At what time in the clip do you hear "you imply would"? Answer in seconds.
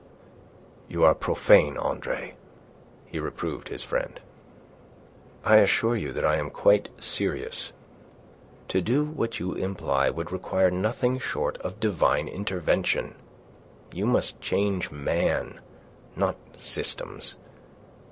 9.39-10.31